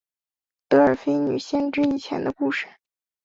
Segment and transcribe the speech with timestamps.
[0.67, 2.65] 德尔斐女先知以前的故事。